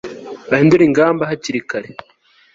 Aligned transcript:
bahindure 0.49 0.83
ingamba 0.85 1.29
hakiri 1.29 1.61
kare 1.69 1.89